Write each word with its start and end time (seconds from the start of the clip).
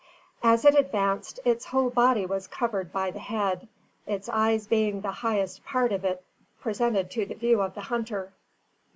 As 0.41 0.65
it 0.65 0.73
advanced, 0.73 1.39
its 1.45 1.65
whole 1.65 1.91
body 1.91 2.25
was 2.25 2.47
covered 2.47 2.91
by 2.91 3.11
the 3.11 3.19
head, 3.19 3.67
its 4.07 4.27
eyes 4.29 4.65
being 4.65 5.01
the 5.01 5.11
highest 5.11 5.63
part 5.63 5.91
of 5.91 6.03
it 6.03 6.23
presented 6.59 7.11
to 7.11 7.23
the 7.27 7.35
view 7.35 7.61
of 7.61 7.75
the 7.75 7.81
hunter. 7.81 8.33